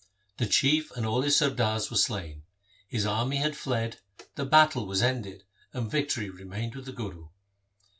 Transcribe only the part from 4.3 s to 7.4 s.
the battle was ended, and victory remained with the Guru.